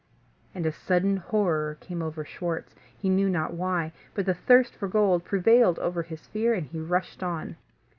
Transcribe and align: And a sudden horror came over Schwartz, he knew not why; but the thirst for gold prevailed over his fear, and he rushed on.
And 0.55 0.65
a 0.65 0.71
sudden 0.71 1.17
horror 1.17 1.77
came 1.79 2.01
over 2.01 2.25
Schwartz, 2.25 2.73
he 2.97 3.07
knew 3.07 3.29
not 3.29 3.53
why; 3.53 3.91
but 4.15 4.25
the 4.25 4.33
thirst 4.33 4.73
for 4.75 4.87
gold 4.87 5.23
prevailed 5.23 5.77
over 5.77 6.01
his 6.01 6.25
fear, 6.25 6.55
and 6.55 6.65
he 6.65 6.79
rushed 6.79 7.21
on. 7.21 7.55